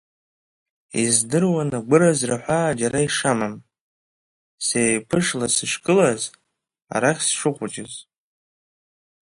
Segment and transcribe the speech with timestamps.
[1.03, 3.55] Издыруан агәыразра ҳәаа џьара ишамам,
[4.65, 6.21] сеиқәышла сышгылаз,
[6.95, 7.93] арахь сышхәыҷыз.